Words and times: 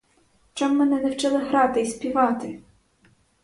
Чом 0.53 0.75
мене 0.77 0.99
не 1.01 1.09
вчили 1.11 1.37
грати 1.37 1.81
й 1.81 1.85
співати? 1.85 2.59